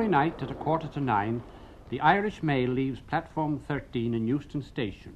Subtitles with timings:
[0.00, 1.42] Every night at a quarter to nine,
[1.90, 5.12] the Irish Mail leaves platform 13 in Euston Station,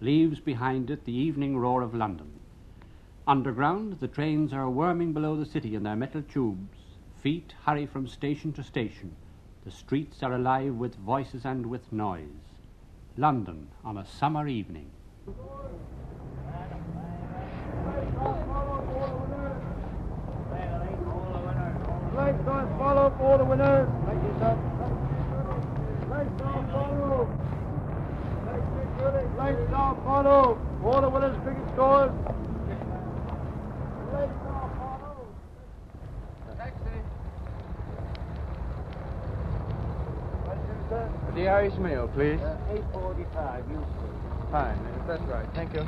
[0.00, 2.40] leaves behind it the evening roar of London.
[3.26, 6.78] Underground, the trains are worming below the city in their metal tubes.
[7.22, 9.14] Feet hurry from station to station.
[9.62, 12.54] The streets are alive with voices and with noise.
[13.18, 14.90] London on a summer evening.
[22.14, 22.38] Lights
[22.78, 23.88] follow for the winners.
[24.06, 24.56] Thank you, sir.
[26.08, 27.04] Lights on, follow.
[29.44, 30.58] Lights on, follow.
[30.82, 32.10] All the winners, cricket scores.
[34.10, 35.28] Lights on, follow.
[36.56, 36.80] Taxi.
[41.34, 42.40] The Irish Mail, please.
[42.40, 43.84] Uh, 845, Euston.
[44.50, 45.46] Fine, that's right.
[45.54, 45.86] Thank you.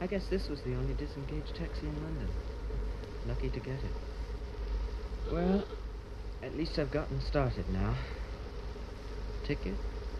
[0.00, 2.28] I guess this was the only disengaged taxi in London.
[3.26, 5.32] Lucky to get it.
[5.32, 5.64] Well,
[6.42, 7.94] at least I've gotten started now.
[9.44, 9.74] Ticket?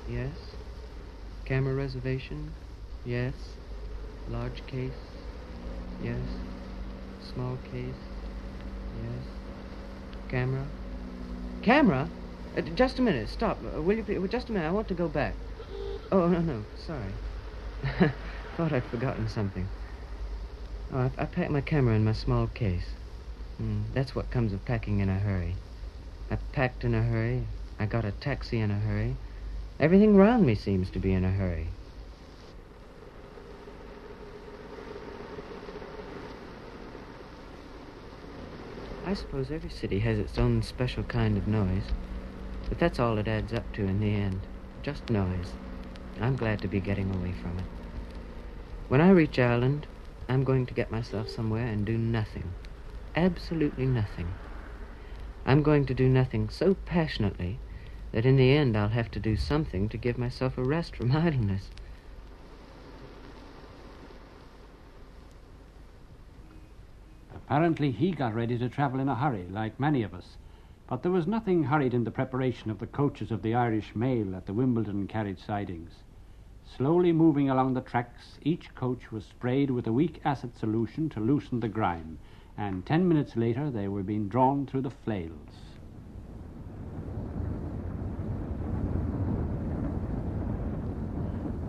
[0.09, 0.33] Yes.
[1.45, 2.53] Camera reservation?
[3.05, 3.35] Yes.
[4.29, 4.93] Large case?
[6.03, 6.21] Yes.
[7.35, 7.95] Small case?
[9.03, 9.25] Yes.
[10.29, 10.67] Camera?
[11.63, 12.09] Camera?
[12.57, 13.29] Uh, just a minute.
[13.29, 13.59] Stop.
[13.65, 14.21] Uh, will you please?
[14.31, 14.67] Just a minute.
[14.67, 15.35] I want to go back.
[16.11, 16.65] Oh, no, no.
[16.87, 17.13] Sorry.
[18.57, 19.67] Thought I'd forgotten something.
[20.95, 22.85] Oh, I, I packed my camera in my small case.
[23.57, 25.55] Hmm, that's what comes of packing in a hurry.
[26.31, 27.47] I packed in a hurry.
[27.79, 29.17] I got a taxi in a hurry.
[29.81, 31.69] Everything round me seems to be in a hurry.
[39.07, 41.85] I suppose every city has its own special kind of noise.
[42.69, 44.41] But that's all it adds up to in the end.
[44.83, 45.53] Just noise.
[46.21, 47.65] I'm glad to be getting away from it.
[48.89, 49.87] When I reach Ireland,
[50.29, 52.55] I'm going to get myself somewhere and do nothing.
[53.15, 54.35] Absolutely nothing.
[55.45, 57.59] I'm going to do nothing so passionately
[58.13, 61.13] that in the end I'll have to do something to give myself a rest from
[61.17, 61.69] idleness.
[67.35, 70.37] Apparently, he got ready to travel in a hurry, like many of us.
[70.89, 74.35] But there was nothing hurried in the preparation of the coaches of the Irish Mail
[74.37, 75.91] at the Wimbledon carriage sidings.
[76.77, 81.21] Slowly moving along the tracks, each coach was sprayed with a weak acid solution to
[81.21, 82.19] loosen the grime,
[82.57, 85.37] and ten minutes later they were being drawn through the flails.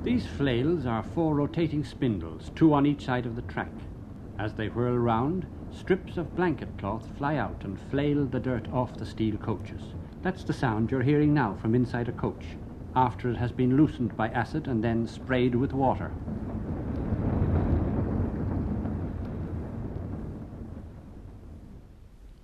[0.04, 3.72] These flails are four rotating spindles, two on each side of the track.
[4.40, 8.98] As they whirl round, strips of blanket cloth fly out and flail the dirt off
[8.98, 9.82] the steel coaches.
[10.22, 12.46] That's the sound you're hearing now from inside a coach,
[12.96, 16.12] after it has been loosened by acid and then sprayed with water.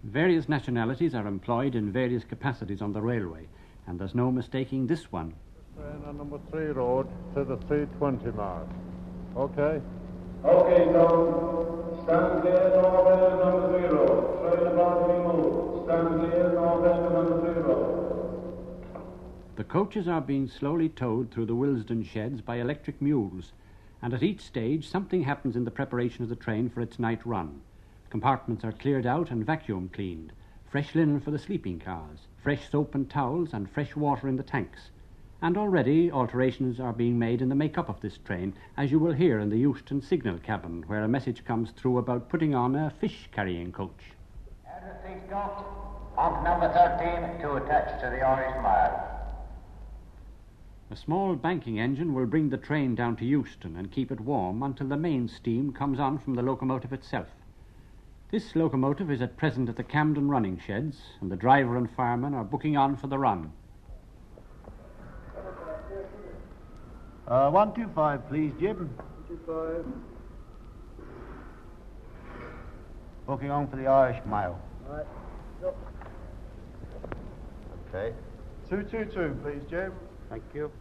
[0.03, 3.47] Various nationalities are employed in various capacities on the railway,
[3.85, 5.35] and there's no mistaking this one.
[5.75, 8.67] Train on number three road to the 320 mark.
[9.37, 9.79] Okay.
[10.43, 14.55] Okay, so stand clear north end number three road.
[14.55, 15.85] Train about to be moved.
[15.85, 17.98] Stand clear north end number three road.
[19.59, 23.51] The coaches are being slowly towed through the Willesden sheds by electric mules,
[24.01, 27.19] and at each stage something happens in the preparation of the train for its night
[27.25, 27.59] run.
[28.09, 30.31] Compartments are cleared out and vacuum cleaned,
[30.71, 34.43] fresh linen for the sleeping cars, fresh soap and towels, and fresh water in the
[34.43, 34.91] tanks.
[35.41, 39.11] And already alterations are being made in the make-up of this train, as you will
[39.11, 42.93] hear in the Euston signal cabin, where a message comes through about putting on a
[43.01, 44.13] fish-carrying coach.
[44.73, 45.65] Everything got
[46.17, 49.18] on number 13 to attach to the Irish Mail.
[50.91, 54.63] A small banking engine will bring the train down to Euston and keep it warm
[54.63, 57.27] until the main steam comes on from the locomotive itself.
[58.31, 62.33] This locomotive is at present at the Camden running sheds, and the driver and fireman
[62.33, 63.51] are booking on for the run.
[67.27, 68.89] Uh, 125, please, Jim.
[69.27, 69.85] 25.
[73.27, 74.59] Booking on for the Irish Mail.
[74.87, 75.05] Right.
[77.93, 78.15] Okay.
[78.69, 79.93] 222, please, Jim.
[80.29, 80.71] Thank you.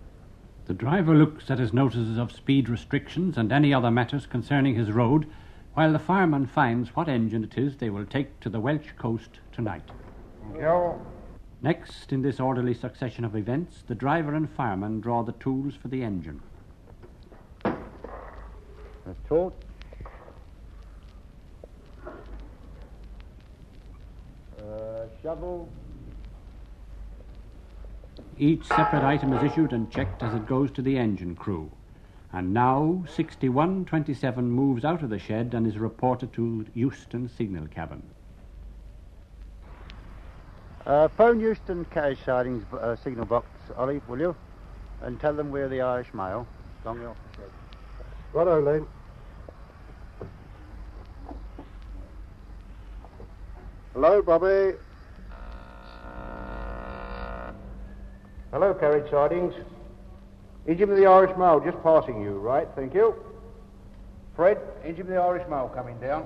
[0.67, 4.93] The driver looks at his notices of speed restrictions and any other matters concerning his
[4.93, 5.27] road,
[5.73, 9.41] while the fireman finds what engine it is they will take to the Welsh coast
[9.53, 9.89] tonight.
[10.43, 11.01] Thank you.
[11.63, 15.89] Next, in this orderly succession of events, the driver and fireman draw the tools for
[15.89, 16.41] the engine.
[17.65, 19.55] That's taut.
[24.59, 25.69] Uh, shovel.
[28.41, 31.73] Each separate item is issued and checked as it goes to the engine crew.
[32.33, 38.03] And now 6127 moves out of the shed and is reported to Euston signal cabin.
[40.87, 44.37] Uh, phone Euston carriage sidings uh, signal box, Ollie, will you?
[45.03, 46.47] And tell them we're the Irish Mail.
[46.85, 47.51] Long off the shed.
[48.33, 48.87] Righto, Lane.
[53.95, 54.77] Hello, Bobby.
[58.51, 59.55] Hello, carriage sidings.
[60.67, 62.69] Engine of the Irish Mail, just passing you, right?
[62.75, 63.15] Thank you.
[64.35, 66.25] Fred, engine of the Irish Mail coming down.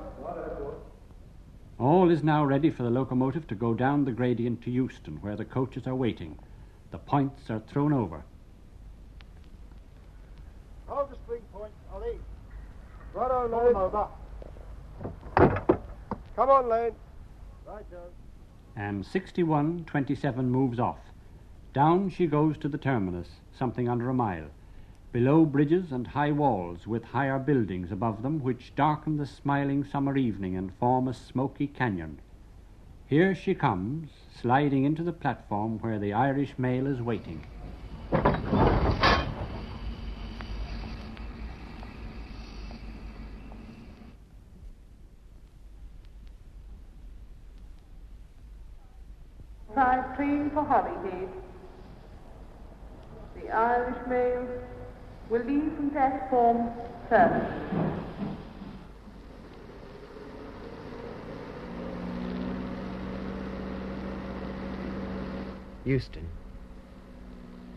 [1.79, 5.35] All is now ready for the locomotive to go down the gradient to Euston, where
[5.37, 6.39] the coaches are waiting.
[6.93, 8.23] The points are thrown over.
[10.87, 12.19] Hold the spring point, Ollie.
[13.15, 13.77] Righto, Lane.
[13.77, 14.07] over.
[16.37, 16.93] Come on, Lane.
[17.67, 18.03] Righto.
[18.77, 20.99] and 6127 moves off.
[21.73, 23.29] Down she goes to the terminus,
[23.59, 24.49] something under a mile.
[25.11, 30.17] Below bridges and high walls with higher buildings above them, which darken the smiling summer
[30.17, 32.21] evening and form a smoky canyon.
[33.07, 34.11] Here she comes,
[34.41, 37.43] sliding into the platform where the Irish mail is waiting.
[50.17, 51.42] Train for Holyhead.
[53.53, 54.49] The Irish mail
[55.29, 56.71] will leave from platform
[57.11, 57.53] first.
[65.85, 66.27] Euston.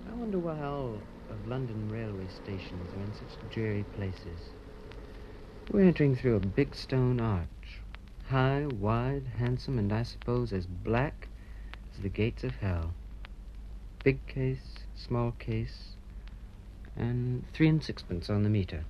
[0.09, 4.39] I wonder why all of London railway stations are in such dreary places.
[5.71, 7.81] We're entering through a big stone arch,
[8.29, 11.27] high, wide, handsome, and I suppose as black
[11.93, 12.93] as the gates of hell.
[14.05, 15.95] Big case, small case,
[16.95, 18.83] and three and sixpence on the meter.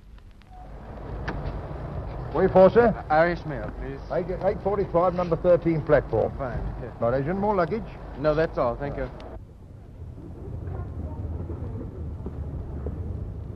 [2.32, 3.04] Where you for, sir?
[3.08, 3.98] Irish mail, please.
[4.12, 6.36] 845, number 13 platform.
[6.36, 6.60] Fine.
[6.78, 6.92] Okay.
[7.00, 7.82] Not Asian, more luggage.
[8.18, 8.76] No, that's all.
[8.76, 9.08] Thank you.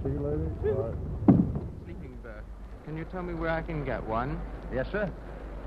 [0.02, 0.96] See you later.
[1.84, 2.44] Sleeping berth.
[2.86, 4.40] Can you tell me where I can get one?
[4.72, 5.10] Yes, sir.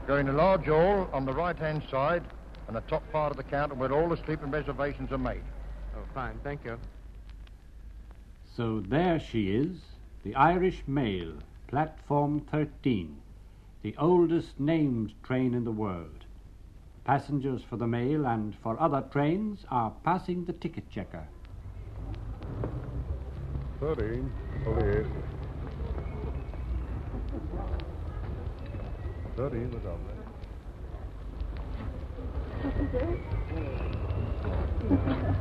[0.08, 2.24] Go in a large hall on the right-hand side
[2.68, 5.44] and the top part of the counter where all the sleeping reservations are made.
[5.96, 6.40] Oh, fine.
[6.44, 6.78] Thank you.
[8.56, 9.78] So there she is,
[10.24, 11.34] the Irish Mail,
[11.68, 13.18] platform 13,
[13.82, 16.26] the oldest named train in the world.
[17.04, 21.28] Passengers for the mail and for other trains are passing the ticket checker.
[23.80, 24.32] 13,
[24.64, 25.08] Holyhead.
[29.36, 30.14] 13, the Dublin.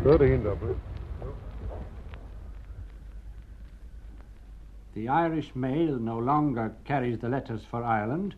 [0.02, 0.76] Thirteen, Dublin.
[4.94, 8.34] The Irish Mail no longer carries the letters for Ireland,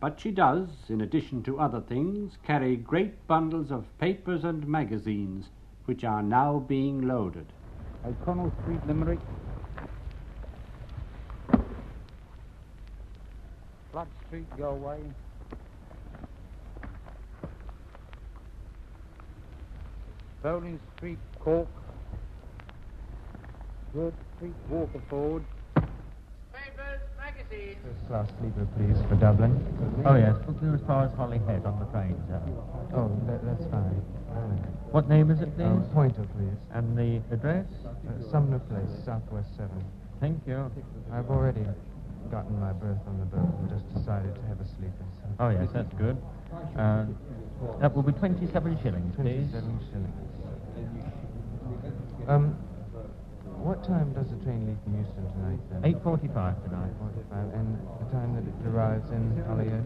[0.00, 5.46] but she does, in addition to other things, carry great bundles of papers and magazines,
[5.84, 7.46] which are now being loaded.
[8.04, 9.20] O'Connell Street, Limerick.
[13.92, 14.98] Flood Street, Galway.
[20.42, 21.68] Bowling Street, Cork.
[23.94, 25.44] Broad Street, Waterford.
[27.52, 29.52] First class sleeper, please, for Dublin.
[30.06, 30.34] Oh, yes.
[30.46, 32.40] Book you as far as Holyhead on the train, sir.
[32.96, 34.00] Oh, that, that's fine.
[34.90, 35.64] What name is it, please?
[35.68, 36.56] Oh, Pointer, please.
[36.72, 37.66] And the address?
[37.84, 39.68] Uh, Sumner Place, Southwest 7.
[40.20, 40.70] Thank you.
[41.12, 41.64] I've already
[42.30, 45.04] gotten my berth on the boat and just decided to have a sleeper.
[45.20, 46.16] So Oh, yes, that's good.
[46.76, 47.04] Uh,
[47.80, 49.50] that will be 27 shillings, please.
[49.50, 50.22] 27 shillings.
[52.28, 52.56] Um,
[53.62, 55.82] what time does the train leave from Euston tonight, then?
[55.94, 56.90] 8.45 tonight.
[56.98, 59.84] 45, and the time that it arrives in Holyhead?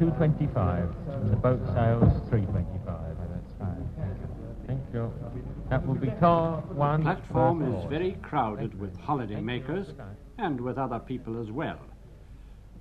[0.00, 0.94] 2.25.
[1.22, 2.88] And the boat sails 3.25.
[2.88, 3.00] Oh,
[3.32, 4.28] that's fine, thank you.
[4.66, 5.12] Thank you.
[5.70, 7.02] That will be car one.
[7.02, 9.94] platform is very crowded with holidaymakers
[10.38, 11.78] and with other people as well.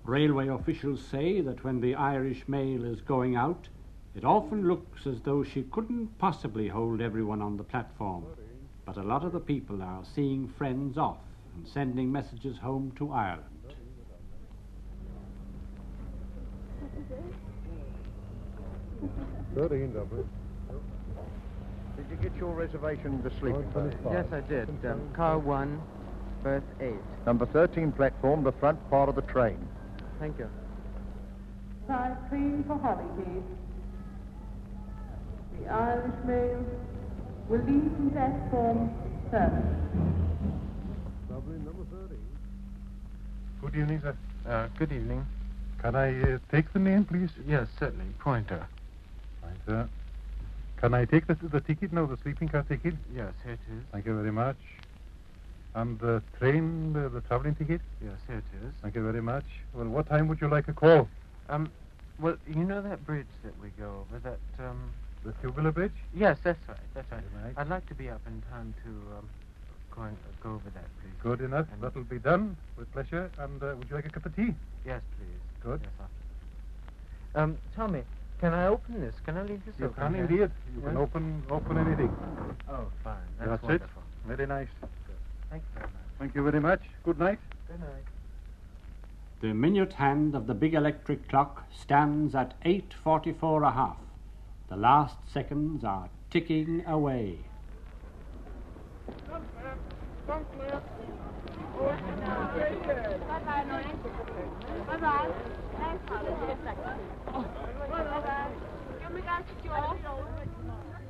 [0.03, 3.67] Railway officials say that when the Irish mail is going out,
[4.17, 8.25] it often looks as though she couldn't possibly hold everyone on the platform.
[8.83, 11.17] But a lot of the people are seeing friends off
[11.55, 13.43] and sending messages home to Ireland.
[19.53, 20.27] Thirteen, Dublin.
[21.95, 23.71] Did you get your reservation the sleeping?
[24.11, 24.67] Yes, I did.
[24.85, 25.81] Um, car 1,
[26.41, 26.93] berth 8.
[27.27, 29.57] Number 13 platform, the front part of the train.
[30.19, 30.49] Thank you.
[31.87, 33.43] Five train for Holyhead.
[35.59, 36.65] The Irish mail
[37.49, 38.91] will leave from platform
[39.31, 39.53] first.
[41.29, 42.17] Dublin, number 13.
[43.61, 44.15] Good evening, sir.
[44.47, 45.25] Uh, good evening.
[45.81, 47.29] Can I uh, take the name, please?
[47.47, 48.05] Yes, certainly.
[48.19, 48.67] Pointer.
[49.43, 49.89] Right, sir.
[50.77, 52.93] Can I take the, the ticket now, the sleeping car ticket?
[53.15, 53.83] Yes, here it is.
[53.91, 54.57] Thank you very much.
[55.75, 57.81] And the train, the, the traveling ticket?
[58.03, 58.73] Yes, here it is.
[58.81, 59.45] Thank you very much.
[59.73, 61.09] Well, what time would you like a call?
[61.49, 61.71] Um,
[62.19, 64.91] well, you know that bridge that we go over, that, um...
[65.27, 65.91] The Tubular Bridge?
[66.13, 67.21] Yes, that's right, that's right.
[67.43, 67.53] Right.
[67.57, 69.29] I'd like to be up in time to, um,
[69.93, 71.11] go, and, uh, go over that, please.
[71.21, 71.67] Good enough.
[71.73, 73.29] And- That'll be done with pleasure.
[73.37, 74.55] And uh, would you like a cup of tea?
[74.85, 75.27] Yes, please.
[75.61, 75.81] Good.
[75.83, 77.41] Yes, sir.
[77.41, 78.03] Um, Tommy,
[78.39, 79.15] can I open this?
[79.25, 80.01] Can I leave this You open?
[80.01, 80.23] can here?
[80.23, 80.51] indeed.
[80.77, 82.15] You can open open anything.
[82.69, 83.17] Oh, fine.
[83.37, 83.67] That's, That's it.
[83.67, 84.03] wonderful.
[84.27, 84.69] Very nice.
[85.49, 86.01] Thank you very much.
[86.19, 86.81] Thank you very much.
[87.03, 87.39] Good night.
[87.67, 88.03] Good night.
[89.41, 93.97] The minute hand of the big electric clock stands at 8.44 a half.
[94.69, 97.39] The last seconds are ticking away.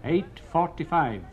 [0.04, 1.24] Eight forty-five.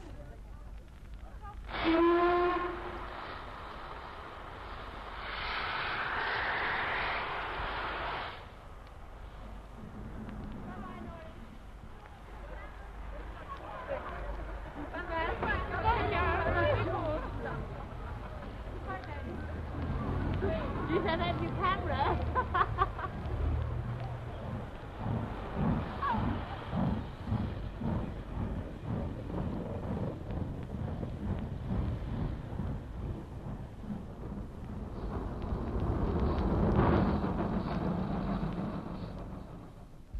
[20.91, 22.19] You said that you camera.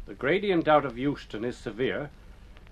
[0.07, 2.09] The gradient out of Euston is severe,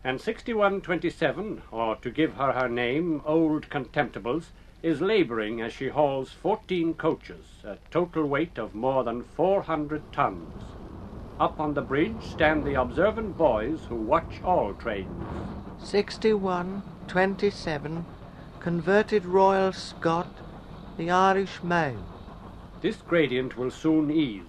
[0.03, 4.45] and 6127, or to give her her name, Old Contemptibles,
[4.81, 10.63] is labouring as she hauls 14 coaches, a total weight of more than 400 tons.
[11.39, 15.23] Up on the bridge stand the observant boys who watch all trains.
[15.77, 18.03] 6127,
[18.59, 20.39] converted Royal Scot,
[20.97, 22.03] the Irish Mail.
[22.81, 24.41] This gradient will soon ease,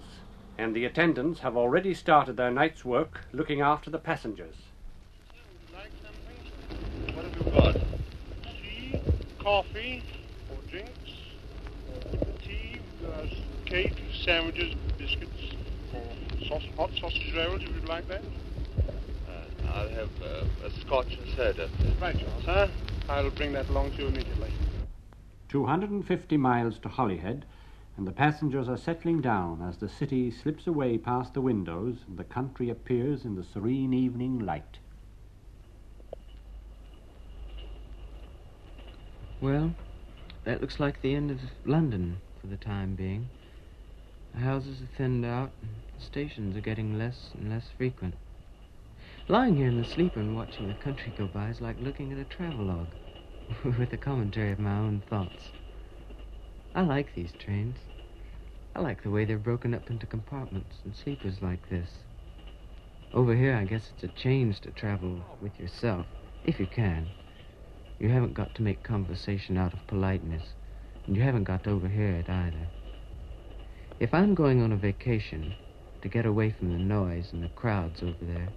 [0.57, 4.55] and the attendants have already started their night's work looking after the passengers.
[7.13, 7.75] What have you got?
[8.61, 8.99] Tea,
[9.39, 10.03] coffee,
[10.49, 11.11] or drinks,
[12.03, 13.25] or tea, uh,
[13.65, 15.55] cake, sandwiches, biscuits,
[15.93, 16.03] or
[16.47, 18.23] sausage, hot sausage rolls if you'd like that.
[19.27, 21.69] Uh, I'll have uh, a scotch and soda.
[22.01, 22.71] Right, you are, sir.
[23.09, 24.51] I'll bring that along to you immediately.
[25.49, 27.45] 250 miles to Holyhead,
[27.97, 32.17] and the passengers are settling down as the city slips away past the windows and
[32.17, 34.79] the country appears in the serene evening light.
[39.39, 39.73] Well,
[40.43, 43.29] that looks like the end of London for the time being.
[44.33, 48.15] The houses are thinned out, and the stations are getting less and less frequent.
[49.27, 52.17] Lying here in the sleeper and watching the country go by is like looking at
[52.17, 52.89] a travelogue
[53.63, 55.49] with a commentary of my own thoughts.
[56.75, 57.77] I like these trains.
[58.75, 61.89] I like the way they're broken up into compartments and sleepers like this.
[63.13, 66.05] Over here, I guess it's a change to travel with yourself,
[66.43, 67.07] if you can.
[67.99, 70.43] You haven't got to make conversation out of politeness,
[71.07, 72.67] and you haven't got to overhear it either.
[74.01, 75.55] If I'm going on a vacation
[76.01, 78.49] to get away from the noise and the crowds over there,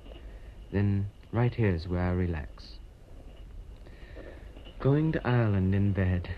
[0.72, 2.78] then right here's where I relax.
[4.80, 6.28] Going to Ireland in bed,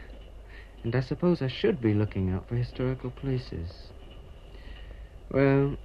[0.82, 3.88] and I suppose I should be looking out for historical places.
[5.30, 5.76] Well,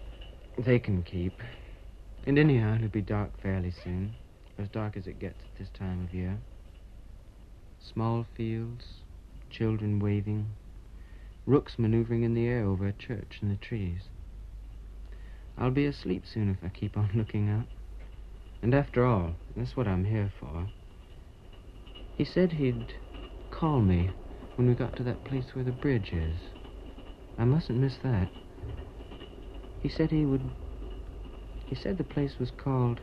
[0.57, 1.33] they can keep.
[2.25, 4.15] And anyhow, it'll be dark fairly soon,
[4.57, 6.37] as dark as it gets at this time of year.
[7.79, 8.85] Small fields,
[9.49, 10.47] children waving,
[11.45, 14.09] rooks maneuvering in the air over a church in the trees.
[15.57, 17.67] I'll be asleep soon if I keep on looking out.
[18.61, 20.69] And after all, that's what I'm here for.
[22.17, 22.93] He said he'd
[23.51, 24.11] call me
[24.55, 26.37] when we got to that place where the bridge is.
[27.37, 28.29] I mustn't miss that.
[29.81, 30.41] He said he would.
[31.69, 33.01] He said the place was called.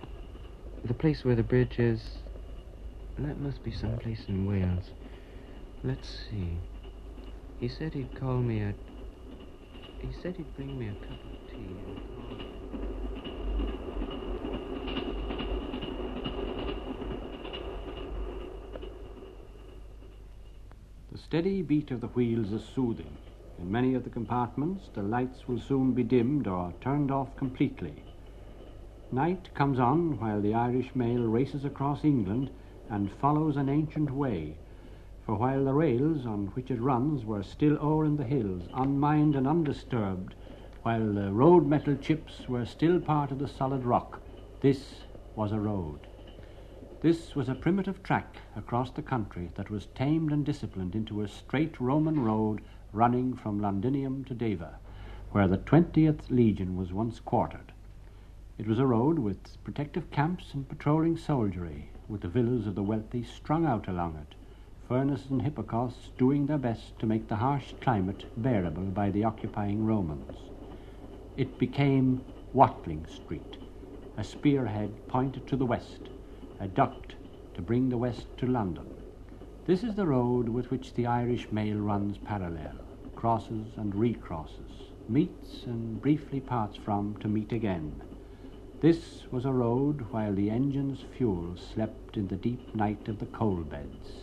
[0.85, 2.03] The place where the bridge is.
[3.19, 4.85] That must be someplace in Wales.
[5.85, 6.59] Let's see.
[7.61, 8.75] He said he'd call me a.
[10.01, 11.63] He said he'd bring me a cup of tea.
[11.87, 12.41] and call-
[21.13, 23.17] The steady beat of the wheels is soothing.
[23.59, 27.95] In many of the compartments, the lights will soon be dimmed or turned off completely.
[29.11, 32.51] Night comes on while the Irish mail races across England
[32.91, 34.57] and follows an ancient way,
[35.25, 39.35] For while the rails on which it runs were still ore in the hills, unmined
[39.35, 40.35] and undisturbed,
[40.83, 44.21] while the road metal chips were still part of the solid rock,
[44.61, 45.01] this
[45.35, 46.01] was a road.
[47.03, 51.27] This was a primitive track across the country that was tamed and disciplined into a
[51.27, 52.61] straight Roman road
[52.93, 54.77] running from Londinium to Deva,
[55.33, 57.73] where the 20th Legion was once quartered.
[58.57, 62.85] It was a road with protective camps and patrolling soldiery, with the villas of the
[62.85, 64.37] wealthy strung out along it,
[64.87, 69.85] furnaces and hypocausts doing their best to make the harsh climate bearable by the occupying
[69.85, 70.37] Romans.
[71.37, 73.57] It became Watling Street,
[74.17, 76.11] a spearhead pointed to the west,
[76.63, 77.17] a duct
[77.55, 78.87] to bring the west to London.
[79.67, 82.77] This is the road with which the Irish mail runs parallel,
[83.17, 88.01] crosses and recrosses, meets and briefly parts from to meet again.
[88.81, 93.27] This was a road while the engine's fuel slept in the deep night of the
[93.27, 94.23] coal beds.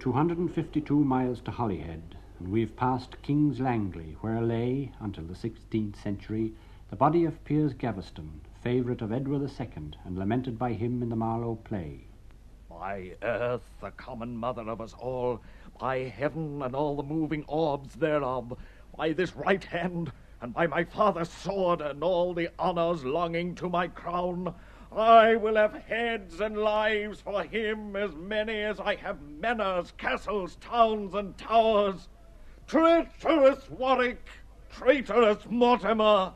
[0.00, 5.24] Two hundred and fifty-two miles to Holyhead, and we've passed King's Langley, where lay, until
[5.24, 6.54] the sixteenth century,
[6.88, 9.68] the body of Piers Gaveston, favourite of Edward II,
[10.06, 12.06] and lamented by him in the Marlowe play.
[12.70, 15.42] By earth, the common mother of us all,
[15.78, 18.56] by heaven and all the moving orbs thereof,
[18.96, 23.68] by this right hand, and by my father's sword, and all the honours longing to
[23.68, 24.54] my crown,
[24.92, 30.56] I will have heads and lives for him as many as I have manors, castles,
[30.56, 32.08] towns, and towers.
[32.66, 34.26] Treacherous Warwick,
[34.68, 36.32] traitorous Mortimer,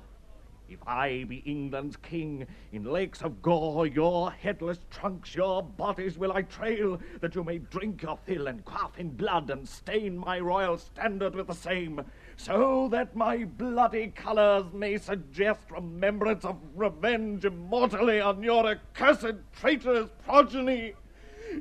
[0.68, 6.32] if I be England's king, in lakes of gore, your headless trunks, your bodies will
[6.32, 10.40] I trail, that you may drink your fill and quaff in blood, and stain my
[10.40, 12.04] royal standard with the same,
[12.36, 20.10] so that my bloody colours may suggest remembrance of revenge immortally on your accursed traitorous
[20.24, 20.94] progeny,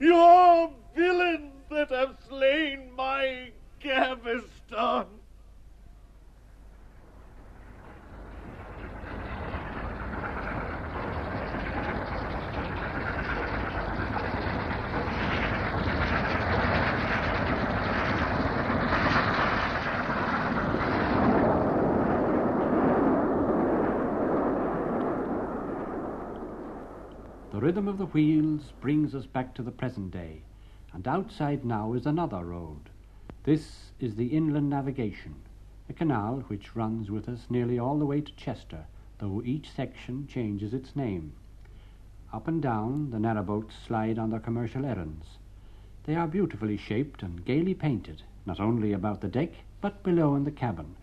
[0.01, 5.05] your villains that have slain my Gaveston.
[27.53, 30.43] The rhythm of the wheels brings us back to the present day,
[30.93, 32.91] and outside now is another road.
[33.45, 35.33] This is the Inland Navigation,
[35.89, 38.85] a canal which runs with us nearly all the way to Chester,
[39.17, 41.33] though each section changes its name.
[42.31, 45.25] Up and down, the narrowboats slide on their commercial errands.
[46.03, 49.49] They are beautifully shaped and gaily painted, not only about the deck,
[49.81, 50.95] but below in the cabin,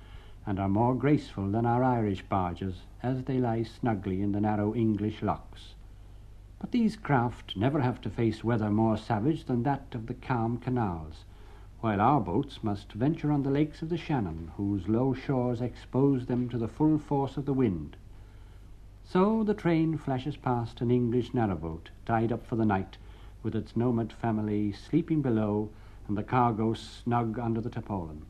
[0.47, 4.73] and are more graceful than our Irish barges as they lie snugly in the narrow
[4.73, 5.75] English locks.
[6.61, 10.59] But these craft never have to face weather more savage than that of the calm
[10.59, 11.25] canals,
[11.81, 16.27] while our boats must venture on the lakes of the Shannon, whose low shores expose
[16.27, 17.97] them to the full force of the wind.
[19.05, 22.99] So the train flashes past an English narrowboat, tied up for the night,
[23.43, 25.71] with its nomad family sleeping below
[26.07, 28.23] and the cargo snug under the tarpaulin.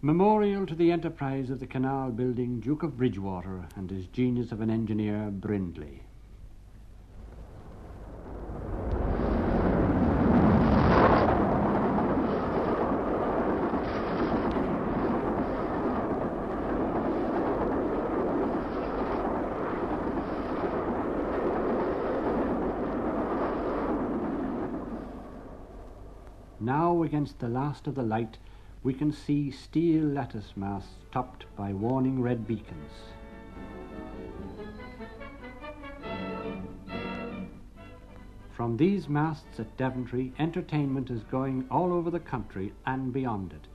[0.00, 4.60] Memorial to the enterprise of the canal building Duke of Bridgewater and his genius of
[4.62, 6.02] an engineer, Brindley.
[27.02, 28.38] Against the last of the light,
[28.84, 32.92] we can see steel lattice masts topped by warning red beacons.
[38.52, 43.66] From these masts at Daventry, entertainment is going all over the country and beyond it.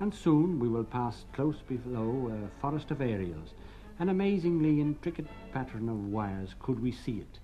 [0.00, 3.52] And soon we will pass close below a forest of aerials,
[3.98, 7.38] an amazingly intricate pattern of wires could we see it.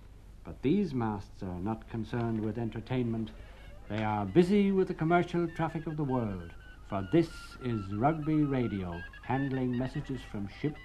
[0.45, 3.31] But these masts are not concerned with entertainment,
[3.89, 6.51] they are busy with the commercial traffic of the world,
[6.89, 7.29] for this
[7.65, 10.81] is Rugby Radio, handling messages from ships,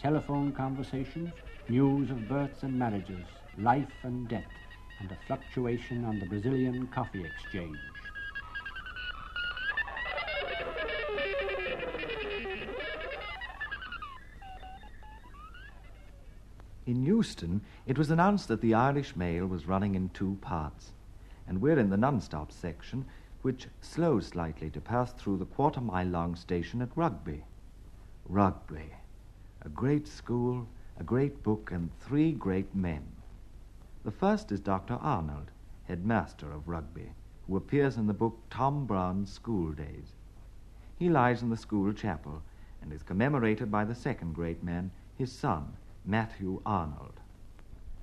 [0.00, 1.32] telephone conversations,
[1.68, 3.26] news of births and marriages,
[3.58, 4.44] life and death,
[5.00, 7.76] and a fluctuation on the Brazilian coffee exchange.
[16.86, 20.92] In Euston, it was announced that the Irish mail was running in two parts,
[21.46, 23.04] and we're in the non-stop section,
[23.42, 27.44] which slows slightly to pass through the quarter-mile-long station at Rugby.
[28.28, 28.92] Rugby.
[29.62, 30.66] A great school,
[30.98, 33.04] a great book, and three great men.
[34.04, 34.94] The first is Dr.
[34.94, 35.50] Arnold,
[35.84, 37.12] headmaster of Rugby,
[37.46, 40.12] who appears in the book Tom Brown's School Days.
[40.98, 42.42] He lies in the school chapel
[42.82, 47.20] and is commemorated by the second great man, his son, Matthew Arnold.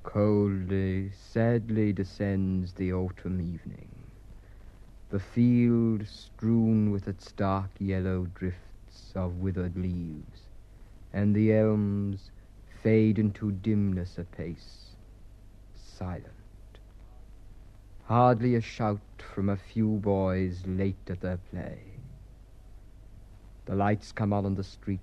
[0.03, 3.89] Coldly, sadly descends the autumn evening.
[5.09, 10.41] The field strewn with its dark yellow drifts of withered leaves,
[11.13, 12.31] and the elms
[12.81, 14.95] fade into dimness apace,
[15.73, 16.27] silent.
[18.05, 18.99] Hardly a shout
[19.33, 21.79] from a few boys late at their play.
[23.65, 24.99] The lights come on in the street,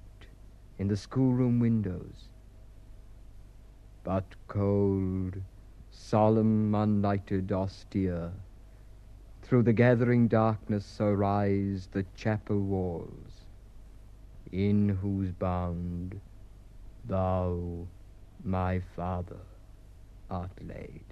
[0.78, 2.28] in the schoolroom windows.
[4.02, 5.42] But cold,
[5.90, 8.32] solemn, unlighted, austere,
[9.42, 13.44] through the gathering darkness arise the chapel walls,
[14.52, 16.20] in whose bound
[17.04, 17.86] thou,
[18.42, 19.40] my father,
[20.30, 21.04] art laid.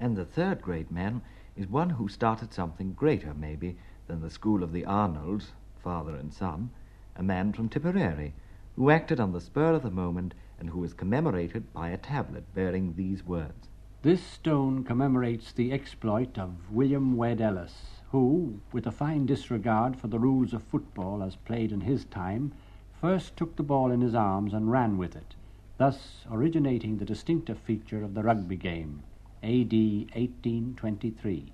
[0.00, 1.20] And the third great man
[1.56, 3.76] is one who started something greater, maybe,
[4.06, 5.52] than the school of the Arnolds,
[5.82, 6.70] father and son,
[7.16, 8.34] a man from Tipperary,
[8.76, 12.44] who acted on the spur of the moment and who is commemorated by a tablet
[12.54, 13.68] bearing these words.
[14.02, 20.08] This stone commemorates the exploit of William Webb Ellis, who, with a fine disregard for
[20.08, 22.52] the rules of football as played in his time,
[23.00, 25.34] first took the ball in his arms and ran with it,
[25.78, 29.02] thus originating the distinctive feature of the rugby game,
[29.42, 31.53] AD 1823.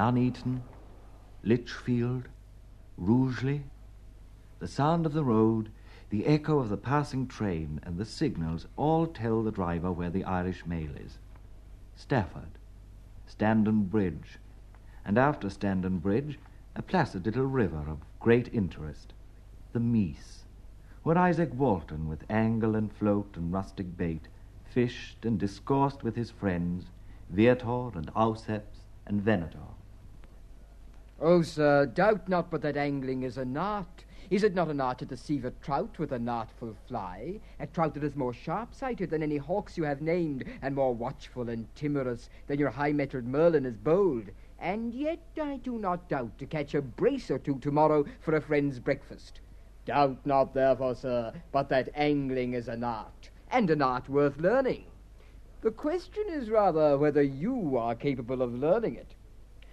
[0.00, 0.62] Nuneaton,
[1.42, 2.30] Lichfield,
[2.96, 3.64] Rugeley,
[4.58, 5.70] the sound of the road,
[6.08, 10.24] the echo of the passing train, and the signals all tell the driver where the
[10.24, 11.18] Irish mail is.
[11.96, 12.56] Stafford,
[13.26, 14.38] Standon Bridge,
[15.04, 16.38] and after Standon Bridge,
[16.74, 19.12] a placid little river of great interest,
[19.74, 20.44] the Meece,
[21.02, 24.28] where Izaak Walton, with angle and float and rustic bait,
[24.64, 26.86] fished and discoursed with his friends,
[27.28, 29.58] Viator and Auceps and Venator.
[31.22, 34.04] Oh, sir, doubt not but that angling is an art.
[34.30, 37.40] Is it not an art to deceive a trout with an artful fly?
[37.58, 41.50] A trout that is more sharp-sighted than any hawks you have named, and more watchful
[41.50, 44.30] and timorous than your high-mettled Merlin is bold.
[44.58, 48.40] And yet I do not doubt to catch a brace or two tomorrow for a
[48.40, 49.40] friend's breakfast.
[49.84, 54.84] Doubt not, therefore, sir, but that angling is an art, and an art worth learning.
[55.60, 59.14] The question is rather whether you are capable of learning it.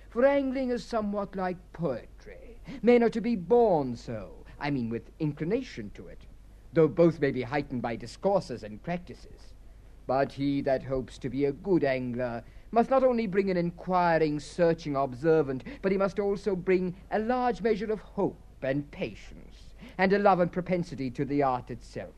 [0.10, 2.62] For angling is somewhat like poetry.
[2.82, 6.26] Men are to be born so, I mean with inclination to it,
[6.74, 9.54] though both may be heightened by discourses and practices.
[10.06, 14.40] But he that hopes to be a good angler must not only bring an inquiring,
[14.40, 20.14] searching observant, but he must also bring a large measure of hope and patience, and
[20.14, 22.16] a love and propensity to the art itself.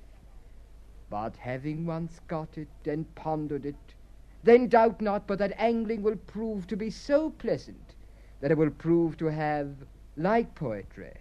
[1.09, 3.95] But having once got it and pondered it,
[4.43, 7.95] then doubt not but that angling will prove to be so pleasant
[8.41, 9.75] that it will prove to have,
[10.15, 11.13] like poetry,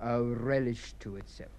[0.00, 1.50] a relish to itself.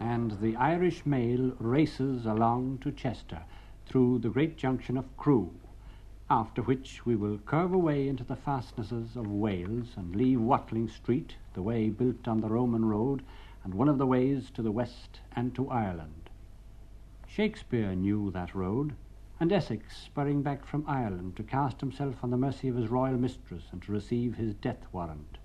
[0.00, 3.42] and the Irish mail races along to Chester
[3.86, 5.52] through the great junction of Crewe,
[6.30, 11.34] after which we will curve away into the fastnesses of Wales and leave Watling Street,
[11.54, 13.24] the way built on the Roman road
[13.64, 16.30] and one of the ways to the west and to Ireland.
[17.26, 18.94] Shakespeare knew that road,
[19.40, 23.18] and Essex spurring back from Ireland to cast himself on the mercy of his royal
[23.18, 25.38] mistress and to receive his death warrant,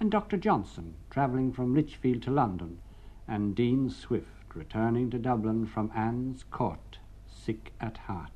[0.00, 0.38] and Dr.
[0.38, 2.78] Johnson travelling from Lichfield to London,
[3.26, 8.30] and Dean Swift returning to Dublin from Anne's Court, sick at heart.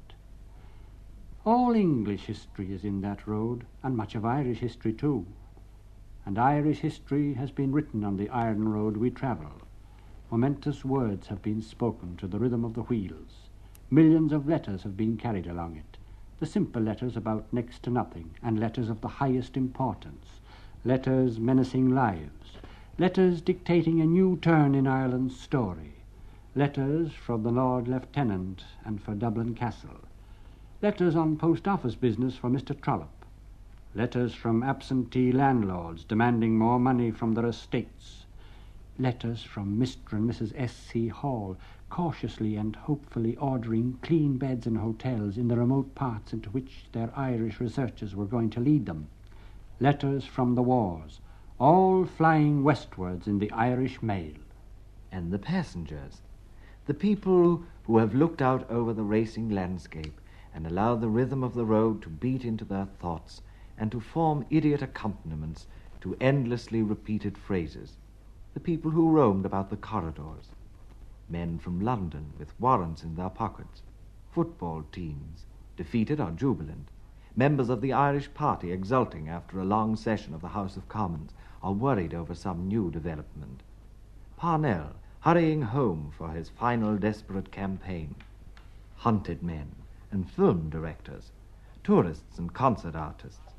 [1.44, 5.26] All English history is in that road, and much of Irish history too.
[6.24, 9.50] And Irish history has been written on the iron road we travel.
[10.30, 13.48] Momentous words have been spoken to the rhythm of the wheels.
[13.90, 15.98] Millions of letters have been carried along it.
[16.38, 20.40] The simple letters about next to nothing, and letters of the highest importance.
[20.84, 22.56] Letters menacing lives.
[22.98, 26.04] Letters dictating a new turn in Ireland's story.
[26.54, 30.02] Letters from the Lord Lieutenant and for Dublin Castle.
[30.82, 32.78] Letters on post office business for Mr.
[32.80, 33.24] Trollope.
[33.94, 38.26] Letters from absentee landlords demanding more money from their estates.
[38.98, 40.14] Letters from Mr.
[40.14, 40.52] and Mrs.
[40.56, 40.74] S.
[40.74, 41.06] C.
[41.06, 41.56] Hall
[41.88, 47.12] cautiously and hopefully ordering clean beds in hotels in the remote parts into which their
[47.16, 49.06] Irish researchers were going to lead them.
[49.78, 51.20] Letters from the wars,
[51.60, 54.34] all flying westwards in the Irish mail.
[55.12, 56.22] And the passengers,
[56.86, 60.18] the people who have looked out over the racing landscape
[60.54, 63.40] and allow the rhythm of the road to beat into their thoughts
[63.78, 65.66] and to form idiot accompaniments
[66.00, 67.96] to endlessly repeated phrases,
[68.54, 70.48] the people who roamed about the corridors,
[71.28, 73.82] men from London with warrants in their pockets,
[74.30, 75.44] football teams,
[75.76, 76.88] defeated or jubilant,
[77.34, 81.32] members of the Irish party exulting after a long session of the House of Commons
[81.62, 83.62] or worried over some new development,
[84.36, 88.14] Parnell hurrying home for his final desperate campaign,
[88.96, 89.70] hunted men
[90.12, 91.32] and film directors,
[91.82, 93.54] tourists and concert artists,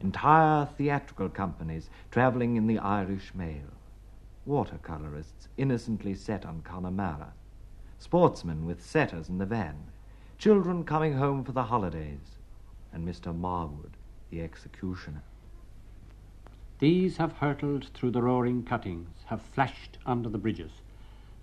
[0.00, 3.70] entire theatrical companies travelling in the Irish mail,
[4.46, 7.32] watercolorists innocently set on Connemara,
[7.98, 9.76] sportsmen with setters in the van,
[10.38, 12.38] children coming home for the holidays,
[12.92, 13.38] and Mr.
[13.38, 13.94] Marwood,
[14.30, 15.22] the executioner.
[16.78, 20.70] These have hurtled through the roaring cuttings, have flashed under the bridges.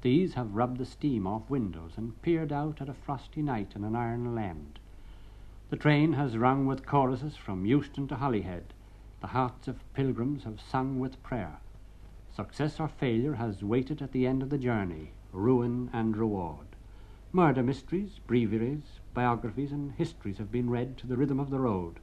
[0.05, 3.83] These have rubbed the steam off windows and peered out at a frosty night in
[3.83, 4.77] an iron land.
[5.71, 8.75] The train has rung with choruses from Euston to Holyhead.
[9.21, 11.57] The hearts of pilgrims have sung with prayer.
[12.35, 16.67] Success or failure has waited at the end of the journey, ruin and reward.
[17.31, 21.95] Murder mysteries, breviaries, biographies, and histories have been read to the rhythm of the road.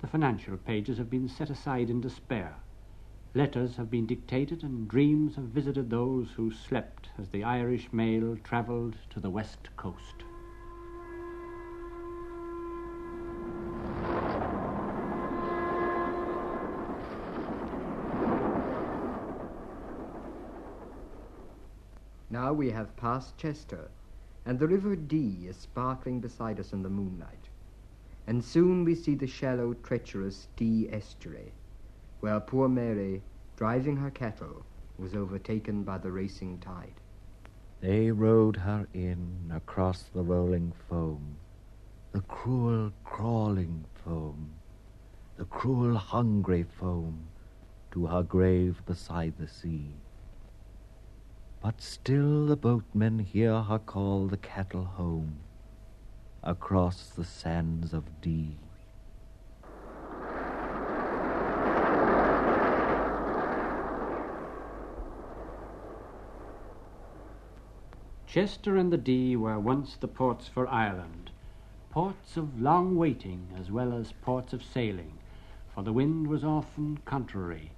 [0.00, 2.54] The financial pages have been set aside in despair.
[3.36, 8.36] Letters have been dictated, and dreams have visited those who slept as the Irish mail
[8.44, 10.22] travelled to the west coast.
[22.30, 23.90] Now we have passed Chester,
[24.46, 27.48] and the River Dee is sparkling beside us in the moonlight.
[28.28, 31.52] And soon we see the shallow, treacherous Dee estuary,
[32.24, 33.22] where poor Mary,
[33.54, 34.64] driving her cattle,
[34.96, 36.94] was overtaken by the racing tide.
[37.82, 41.36] They rowed her in across the rolling foam,
[42.12, 44.54] the cruel, crawling foam,
[45.36, 47.26] the cruel, hungry foam,
[47.90, 49.94] to her grave beside the sea.
[51.60, 55.40] But still the boatmen hear her call the cattle home,
[56.42, 58.56] across the sands of Dee.
[68.34, 71.30] Chester and the Dee were once the ports for Ireland,
[71.90, 75.12] ports of long waiting as well as ports of sailing,
[75.72, 77.70] for the wind was often contrary.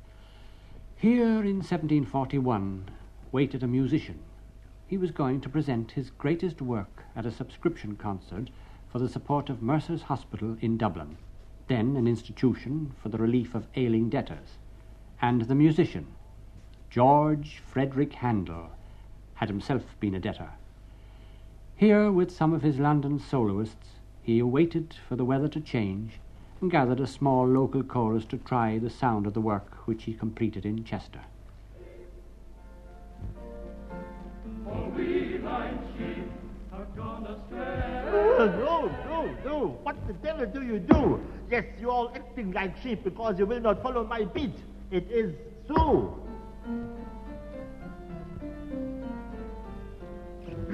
[0.97, 2.88] Here in 1741
[3.33, 4.21] waited a musician.
[4.87, 8.49] He was going to present his greatest work at a subscription concert
[8.90, 11.19] for the support of Mercer's Hospital in Dublin,
[11.69, 14.57] then an institution for the relief of ailing debtors.
[15.21, 16.07] And the musician,
[16.88, 18.71] George Frederick Handel,
[19.37, 20.51] had himself been a debtor.
[21.77, 23.88] Here, with some of his London soloists,
[24.22, 26.14] he waited for the weather to change
[26.61, 30.14] and gathered a small local chorus to try the sound of the work which he
[30.14, 31.20] completed in Chester.
[38.37, 39.79] No, no, no.
[39.83, 41.20] What the devil do you do?
[41.51, 44.57] Yes, you're all acting like sheep because you will not follow my beat.
[44.90, 45.35] It is
[45.68, 46.18] so.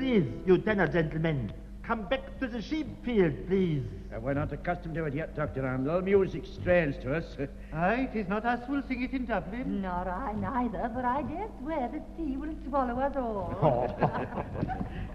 [0.02, 1.52] Please, you tenor gentlemen,
[1.84, 3.84] come back to the sheep field, please.
[4.12, 5.62] Uh, we're not accustomed to it yet, Dr.
[5.62, 6.02] Handel.
[6.02, 7.24] Music's strange to us.
[7.72, 9.80] Aye, it is not us who'll sing it in Dublin.
[9.80, 13.96] Nor I neither, but I dare swear the sea will swallow us all.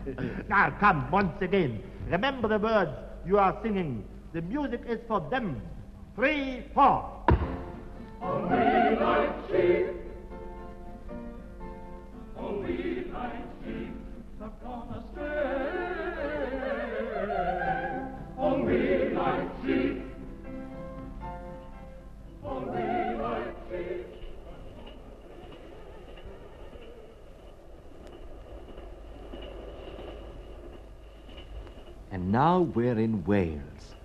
[0.47, 1.83] now, come, once again.
[2.09, 2.91] Remember the words
[3.25, 4.05] you are singing.
[4.31, 5.61] The music is for them.
[6.15, 7.25] Three, four.
[8.21, 10.06] On we like sheep.
[32.31, 33.95] Now we're in Wales,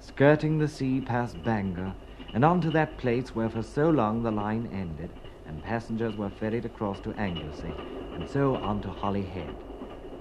[0.00, 1.92] skirting the sea past Bangor
[2.32, 5.10] and on to that place where for so long the line ended
[5.46, 7.72] and passengers were ferried across to Anglesey
[8.14, 9.50] and so on to Holyhead,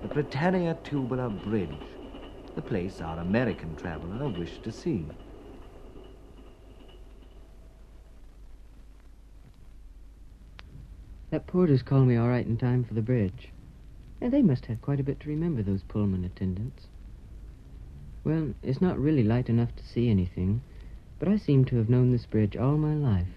[0.02, 1.70] the Britannia Tubular Bridge,
[2.56, 5.06] the place our American traveller wished to see.
[11.30, 13.50] That porter's called me all right in time for the bridge.
[14.22, 16.88] And they must have quite a bit to remember, those Pullman attendants.
[18.28, 20.62] Well, it's not really light enough to see anything,
[21.18, 23.30] but I seem to have known this bridge all my life.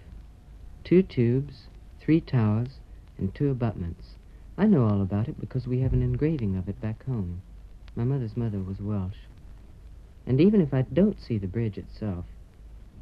[0.82, 1.68] Two tubes,
[2.00, 2.80] three towers,
[3.16, 4.16] and two abutments.
[4.58, 7.40] I know all about it because we have an engraving of it back home.
[7.94, 9.28] My mother's mother was Welsh.
[10.26, 12.24] And even if I don't see the bridge itself,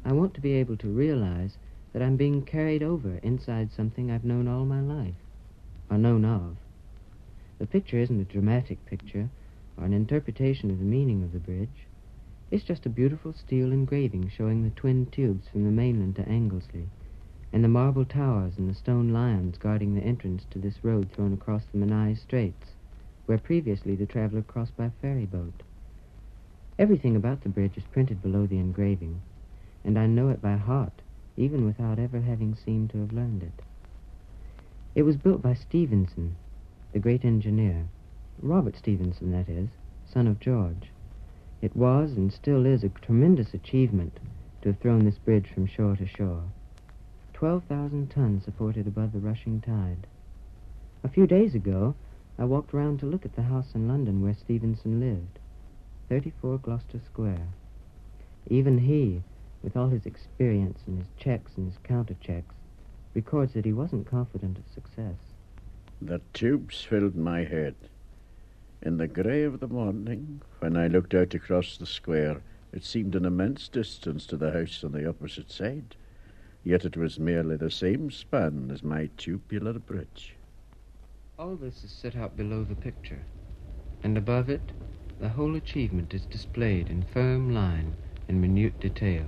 [0.05, 1.57] I want to be able to realize
[1.93, 5.15] that I'm being carried over inside something I've known all my life,
[5.89, 6.55] or known of.
[7.57, 9.31] The picture isn't a dramatic picture
[9.79, 11.87] or an interpretation of the meaning of the bridge.
[12.51, 16.87] It's just a beautiful steel engraving showing the twin tubes from the mainland to Anglesey,
[17.53, 21.33] and the marble towers and the stone lions guarding the entrance to this road thrown
[21.33, 22.71] across the Menai Straits,
[23.25, 25.63] where previously the traveler crossed by ferry boat.
[26.77, 29.21] Everything about the bridge is printed below the engraving,
[29.85, 31.01] and I know it by heart,
[31.37, 33.61] even without ever having seemed to have learned it.
[34.95, 36.35] It was built by Stephenson,
[36.91, 37.85] the great engineer.
[38.41, 39.67] Robert Stephenson, that is,
[40.05, 40.91] son of George.
[41.61, 44.17] It was and still is a tremendous achievement
[44.61, 46.43] to have thrown this bridge from shore to shore.
[47.33, 50.07] 12,000 tons supported above the rushing tide.
[51.03, 51.95] A few days ago,
[52.37, 55.39] I walked round to look at the house in London where Stephenson lived,
[56.07, 57.47] 34 Gloucester Square.
[58.47, 59.21] Even he,
[59.61, 62.55] with all his experience and his checks and his counter-checks,
[63.13, 65.17] records that he wasn't confident of success.
[66.01, 67.75] The tubes filled my head.
[68.81, 73.13] In the grey of the morning, when I looked out across the square, it seemed
[73.15, 75.95] an immense distance to the house on the opposite side.
[76.63, 80.33] Yet it was merely the same span as my tubular bridge.
[81.37, 83.23] All this is set out below the picture,
[84.03, 84.71] and above it,
[85.19, 87.95] the whole achievement is displayed in firm line
[88.29, 89.25] and minute detail.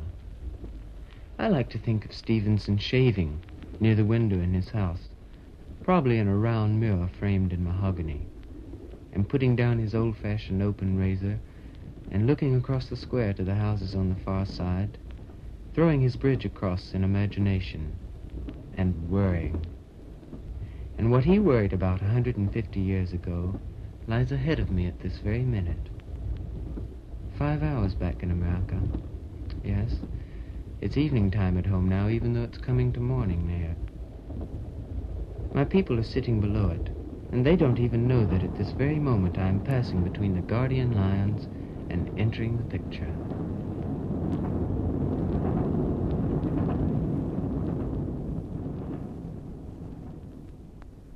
[1.37, 3.41] I like to think of Stephenson shaving
[3.81, 5.09] near the window in his house,
[5.83, 8.21] probably in a round mirror framed in mahogany,
[9.13, 11.39] and putting down his old-fashioned open razor
[12.11, 14.97] and looking across the square to the houses on the far side,
[15.73, 17.93] throwing his bridge across in imagination,
[18.77, 19.65] and worrying.
[20.97, 23.55] And what he worried about a 150 years ago
[24.07, 25.89] lies ahead of me at this very minute.
[27.37, 28.79] Five hours back in America.
[29.63, 29.95] Yes,
[30.81, 33.75] it's evening time at home now, even though it's coming to morning there.
[35.53, 36.89] My people are sitting below it,
[37.31, 40.41] and they don't even know that at this very moment I am passing between the
[40.41, 41.47] guardian lions
[41.89, 43.13] and entering the picture.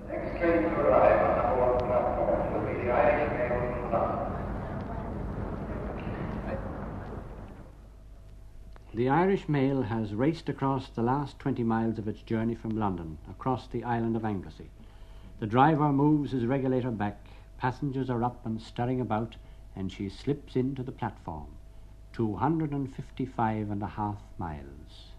[8.95, 13.17] the Irish Mail has raced across the last 20 miles of its journey from London,
[13.29, 14.69] across the island of Anglesey.
[15.39, 17.19] The driver moves his regulator back,
[17.57, 19.35] passengers are up and stirring about,
[19.75, 21.47] and she slips into the platform.
[22.13, 25.11] 255 and a half miles.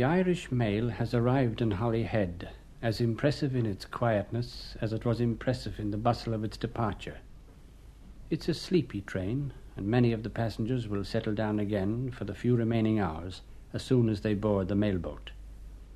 [0.00, 2.50] The Irish mail has arrived in Holyhead,
[2.82, 7.16] as impressive in its quietness as it was impressive in the bustle of its departure.
[8.28, 12.34] It's a sleepy train, and many of the passengers will settle down again for the
[12.34, 13.40] few remaining hours
[13.72, 15.30] as soon as they board the mailboat.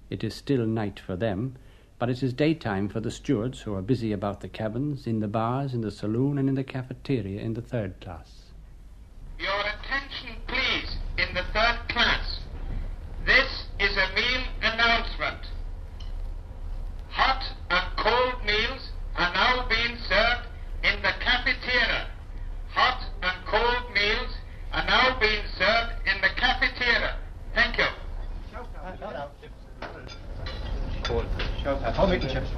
[0.08, 1.56] It is still night for them,
[1.98, 5.28] but it is daytime for the stewards who are busy about the cabins, in the
[5.28, 8.44] bars, in the saloon, and in the cafeteria in the third class.
[9.38, 12.40] Your attention, please, in the third class.
[13.26, 15.48] This is a meal announcement.
[17.08, 20.46] Hot and cold meals are now being served
[20.82, 22.08] in the cafeteria.
[22.74, 24.30] Hot and cold meals
[24.72, 27.16] are now being served in the cafeteria.
[27.54, 27.86] Thank you.
[32.14, 32.50] Eating chips.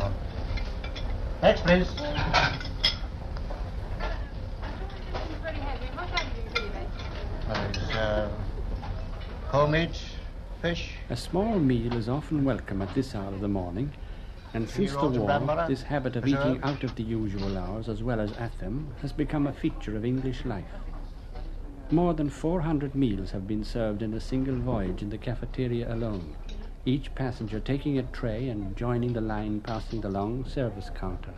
[1.41, 1.89] Next, please.
[7.49, 8.31] There's uh,
[9.51, 10.13] homage,
[10.61, 10.97] fish.
[11.09, 13.95] A small meal is often welcome at this hour of the morning,
[14.53, 17.03] and since the rolls of bread and war, this habit of eating out of the
[17.03, 20.65] usual hours as well as at them has become a feature of English life.
[21.91, 26.35] More than 400 meals have been served in a single voyage in the cafeteria alone,
[26.87, 31.32] each passenger taking a tray and joining the line passing the long service counter.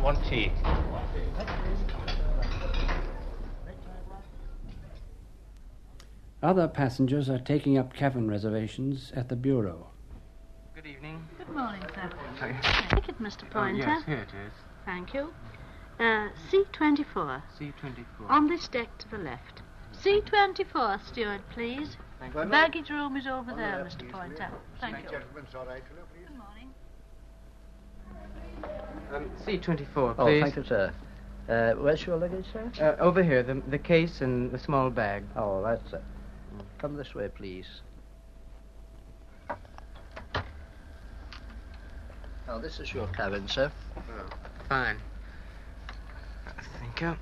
[0.00, 0.50] One tea.
[6.42, 9.90] Other passengers are taking up cabin reservations at the bureau.
[10.74, 11.24] Good evening.
[11.36, 12.10] Good morning, sir.
[12.38, 12.56] Sorry.
[12.90, 13.48] Ticket, Mr.
[13.50, 13.84] Pointer.
[13.84, 14.52] Oh, yes, here it is.
[14.84, 15.32] Thank you.
[15.98, 17.42] Uh, C24.
[17.58, 18.28] C24.
[18.28, 19.62] On this deck to the left.
[20.04, 21.96] C24, steward, please.
[22.20, 22.48] Thank The you.
[22.48, 24.10] baggage room is over there, Mr.
[24.10, 24.48] Pointer.
[24.80, 25.18] Thank you.
[25.34, 25.44] Good
[26.36, 26.74] morning.
[29.12, 30.14] Um, C24, please.
[30.18, 30.92] Oh, thank you, sir.
[31.48, 32.70] Uh, where's your luggage, sir?
[32.80, 35.24] Uh, over here, the, the case and the small bag.
[35.36, 36.02] Oh, that's it.
[36.78, 37.66] Come this way, please.
[42.46, 43.70] Now, this is your cabin, sir.
[43.96, 44.00] Oh,
[44.68, 44.98] Fine.
[46.80, 47.16] Thank you.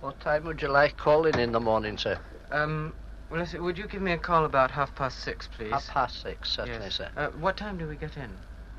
[0.00, 2.18] What time would you like calling in the morning, sir?
[2.52, 2.94] Um,
[3.30, 5.72] well, listen, would you give me a call about half past six, please?
[5.72, 6.94] Half past six, certainly, yes.
[6.94, 7.08] sir.
[7.16, 8.30] Uh, what time do we get in?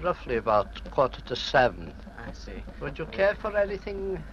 [0.01, 1.93] Roughly about quarter to seven.
[2.17, 2.63] I see.
[2.79, 4.23] Would you care for anything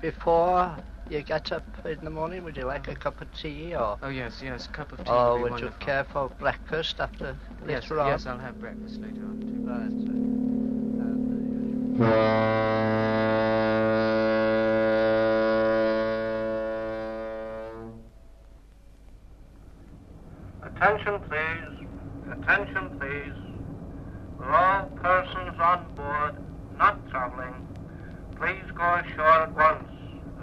[0.00, 0.76] before
[1.08, 2.42] you get up in the morning?
[2.42, 3.96] Would you like a cup of tea or?
[4.02, 5.76] Oh, yes, yes, a cup of tea Or would be would wonderful.
[5.80, 7.36] you care for breakfast after
[7.68, 8.08] Yes, later on?
[8.08, 9.62] yes, I'll have breakfast later on, too.
[9.64, 10.12] Right, sir.
[22.48, 23.32] Attention, please.
[24.40, 26.36] All persons on board
[26.78, 27.66] not travelling,
[28.36, 29.90] please go ashore at once,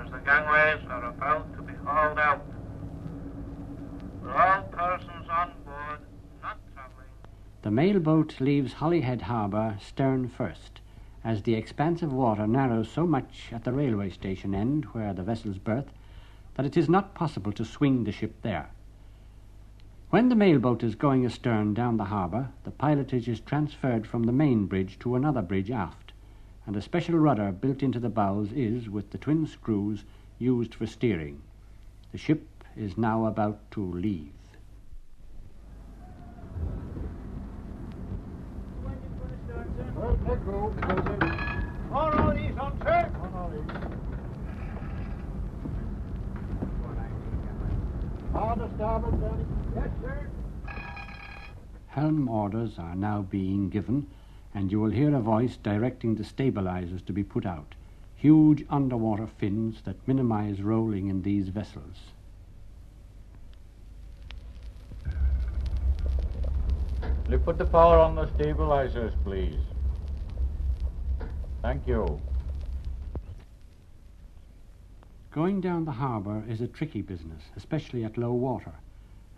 [0.03, 2.45] as the gangways are about to be hauled out.
[4.27, 5.99] All persons on board
[6.41, 7.07] not travelling.
[7.61, 10.81] The mail boat leaves Holyhead Harbour stern first,
[11.23, 15.23] as the expanse of water narrows so much at the railway station end where the
[15.23, 15.87] vessels berth
[16.55, 18.71] that it is not possible to swing the ship there.
[20.13, 24.25] When the mail boat is going astern down the harbour, the pilotage is transferred from
[24.25, 26.13] the main bridge to another bridge aft,
[26.67, 30.03] and a special rudder built into the bows is, with the twin screws,
[30.37, 31.41] used for steering.
[32.11, 32.47] The ship
[32.77, 34.29] is now about to leave.
[48.31, 49.62] Hard to starboard.
[49.75, 50.27] Yes, sir.
[51.87, 54.07] Helm orders are now being given,
[54.53, 57.75] and you will hear a voice directing the stabilizers to be put out.
[58.15, 61.97] Huge underwater fins that minimize rolling in these vessels.
[67.25, 69.59] Will you put the power on the stabilizers, please?
[71.61, 72.19] Thank you.
[75.31, 78.73] Going down the harbour is a tricky business, especially at low water,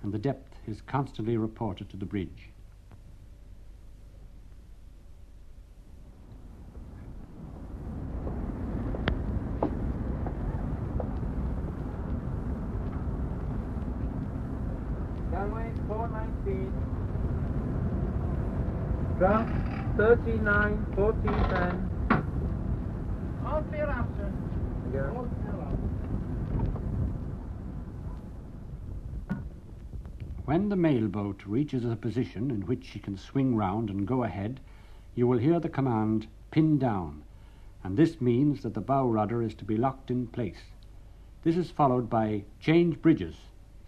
[0.06, 2.52] and the depth is constantly reported to the bridge.
[15.32, 16.72] Gangway 419.
[19.18, 19.50] Draft
[19.98, 21.96] 39, 14 10.
[23.44, 24.32] All clear out, sir.
[25.16, 25.80] All clear out.
[30.46, 34.24] When the mail boat reaches a position in which she can swing round and go
[34.24, 34.60] ahead,
[35.16, 37.24] you will hear the command pin down,
[37.84, 40.62] and this means that the bow rudder is to be locked in place.
[41.44, 43.36] This is followed by change bridges,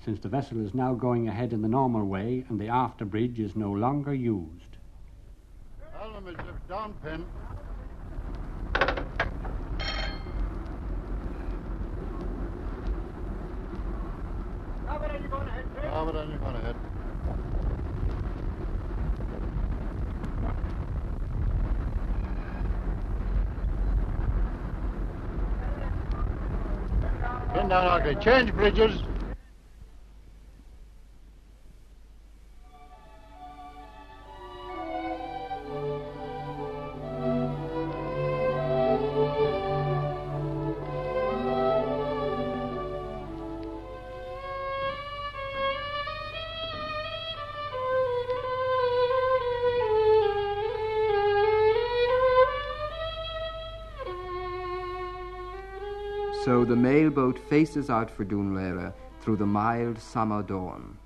[0.03, 3.39] since the vessel is now going ahead in the normal way and the after bridge
[3.39, 4.77] is no longer used.
[6.67, 7.25] Down pin.
[14.83, 15.47] Starboard and you're going
[16.07, 16.13] sir.
[16.13, 16.75] Starboard and you're going ahead.
[27.53, 28.15] Pin down, okay.
[28.23, 29.16] Change bridges.
[57.49, 60.97] Faces out for Dun Laoghaire through the mild summer dawn,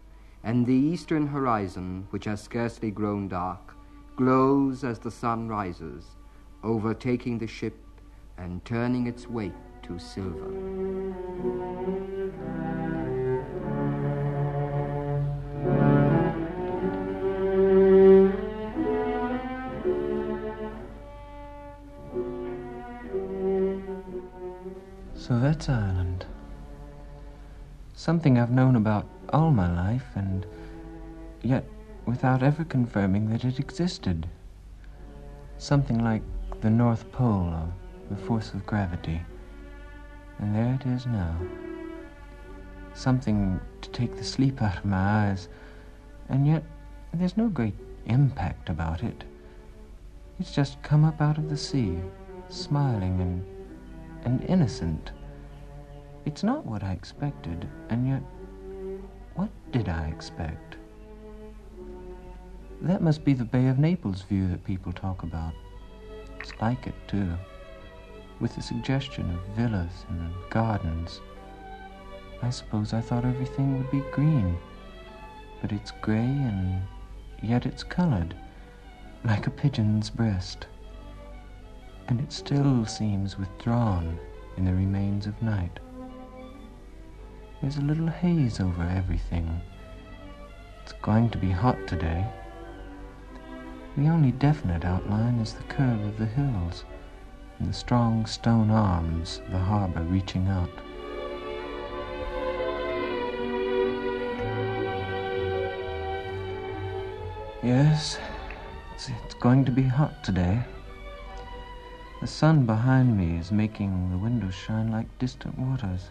[0.44, 3.76] and the eastern horizon, which has scarcely grown dark,
[4.16, 6.04] glows as the sun rises,
[6.64, 7.78] overtaking the ship
[8.40, 10.52] and turning its wake to silver.
[25.14, 26.11] So that's Ireland.
[28.02, 30.44] Something I've known about all my life, and
[31.44, 31.64] yet
[32.08, 34.28] without ever confirming that it existed.
[35.60, 36.24] Something like
[36.62, 37.72] the North Pole or
[38.10, 39.22] the force of gravity.
[40.40, 41.36] And there it is now.
[42.96, 45.48] Something to take the sleep out of my eyes,
[46.28, 46.64] and yet
[47.14, 47.76] there's no great
[48.08, 49.24] impact about it.
[50.40, 52.00] It's just come up out of the sea,
[52.50, 53.46] smiling and
[54.26, 55.12] and innocent.
[56.26, 58.22] It's not what I expected, and yet,
[59.36, 60.76] what did I expect?
[62.82, 65.54] That must be the Bay of Naples view that people talk about.
[66.40, 67.34] It's like it, too,
[68.40, 71.22] with the suggestion of villas and gardens.
[72.42, 74.58] I suppose I thought everything would be green,
[75.62, 76.82] but it's gray and
[77.42, 78.36] yet it's colored,
[79.24, 80.66] like a pigeon's breast
[82.12, 84.20] and it still seems withdrawn
[84.58, 85.80] in the remains of night.
[87.62, 89.62] There's a little haze over everything.
[90.82, 92.26] It's going to be hot today.
[93.96, 96.86] The only definite outline is the curve of the hills
[97.60, 100.72] and the strong stone arms of the harbor reaching out.
[107.62, 108.18] Yes,
[108.96, 110.64] it's, going to be hot today.
[112.22, 116.10] The sun behind me is making the windows shine like distant waters.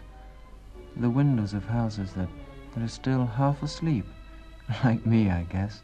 [0.97, 2.27] The windows of houses that,
[2.73, 4.05] that are still half asleep.
[4.83, 5.81] Like me, I guess.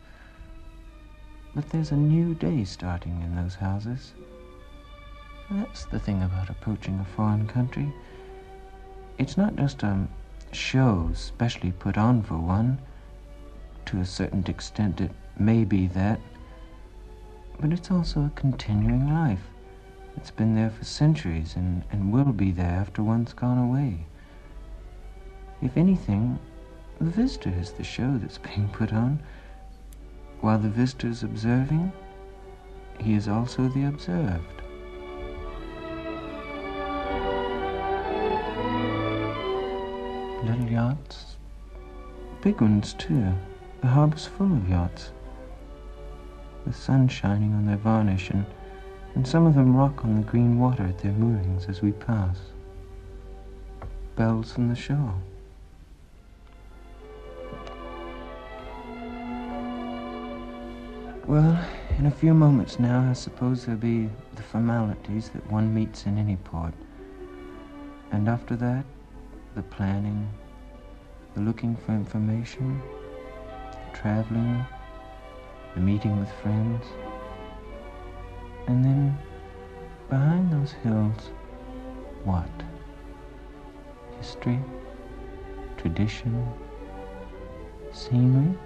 [1.54, 4.14] But there's a new day starting in those houses.
[5.50, 7.92] That's the thing about approaching a foreign country.
[9.18, 10.08] It's not just a
[10.52, 12.80] show specially put on for one.
[13.86, 16.20] To a certain extent, it may be that.
[17.60, 19.48] But it's also a continuing life.
[20.16, 24.06] It's been there for centuries and, and will be there after one's gone away.
[25.62, 26.40] If anything,
[27.00, 29.20] the visitor is the show that's being put on.
[30.42, 31.92] While the visitor is observing,
[33.00, 34.62] he is also the observed.
[40.44, 41.38] Little yachts,
[42.42, 43.34] big ones too.
[43.82, 45.12] The harbor's full of yachts.
[46.66, 48.46] The sun shining on their varnish and
[49.18, 52.38] and some of them rock on the green water at their moorings as we pass.
[54.16, 55.16] Bells from the shore.
[61.28, 61.60] Well,
[62.00, 66.18] in a few moments now, I suppose there'll be the formalities that one meets in
[66.18, 66.74] any port.
[68.14, 68.86] And after that,
[69.54, 70.30] the planning,
[71.34, 72.82] the looking for information,
[73.72, 74.66] the traveling,
[75.76, 76.86] the meeting with friends.
[78.68, 79.18] And then,
[80.10, 81.32] behind those hills,
[82.24, 82.50] what?
[84.18, 84.62] History?
[85.76, 86.54] Tradition?
[87.92, 88.58] Scenery?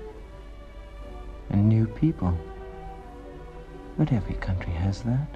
[1.50, 2.38] And new people.
[4.02, 5.28] But every country has that.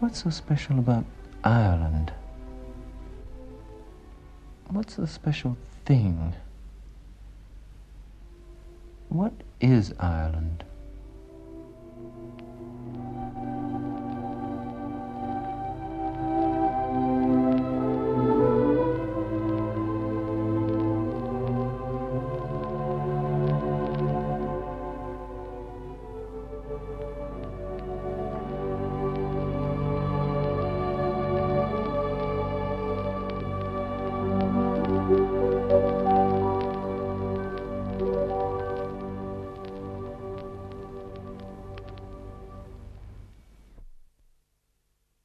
[0.00, 1.04] What's so special about
[1.44, 2.12] Ireland?
[4.70, 6.34] What's the special thing?
[9.08, 10.64] What is Ireland?